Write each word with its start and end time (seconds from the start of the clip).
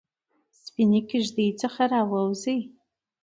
سپینې 0.63 1.01
کیږ 1.09 1.25
دۍ 1.35 1.47
څخه 1.61 1.83
راووزي 1.91 2.57